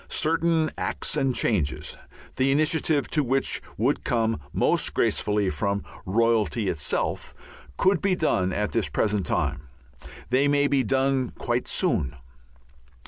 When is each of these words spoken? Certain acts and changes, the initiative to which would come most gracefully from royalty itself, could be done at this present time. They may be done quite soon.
Certain 0.09 0.71
acts 0.79 1.15
and 1.15 1.35
changes, 1.35 1.95
the 2.37 2.51
initiative 2.51 3.07
to 3.09 3.23
which 3.23 3.61
would 3.77 4.03
come 4.03 4.39
most 4.51 4.95
gracefully 4.95 5.47
from 5.51 5.83
royalty 6.07 6.69
itself, 6.69 7.35
could 7.77 8.01
be 8.01 8.15
done 8.15 8.51
at 8.51 8.71
this 8.71 8.89
present 8.89 9.27
time. 9.27 9.67
They 10.31 10.47
may 10.47 10.65
be 10.67 10.81
done 10.81 11.29
quite 11.37 11.67
soon. 11.67 12.15